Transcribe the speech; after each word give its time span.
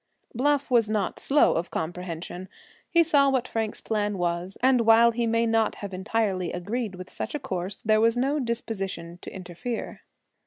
Bluff 0.33 0.71
was 0.71 0.89
not 0.89 1.19
slow 1.19 1.53
of 1.53 1.69
comprehension. 1.69 2.49
He 2.89 3.03
saw 3.03 3.29
what 3.29 3.47
Frank's 3.47 3.81
plan 3.81 4.17
was, 4.17 4.57
and 4.63 4.81
while 4.81 5.11
he 5.11 5.27
may 5.27 5.45
not 5.45 5.75
have 5.75 5.93
entirely 5.93 6.51
agreed 6.51 6.95
with 6.95 7.11
such 7.11 7.35
a 7.35 7.39
course, 7.39 7.81
there 7.81 8.01
was 8.01 8.17
no 8.17 8.39
disposition 8.39 9.19
to 9.21 9.31
interfere. 9.31 10.01